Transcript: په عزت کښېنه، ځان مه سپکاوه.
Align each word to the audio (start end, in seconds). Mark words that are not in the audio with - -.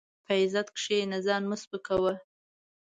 په 0.25 0.33
عزت 0.41 0.67
کښېنه، 0.77 1.17
ځان 1.25 1.43
مه 1.49 1.57
سپکاوه. 1.61 2.13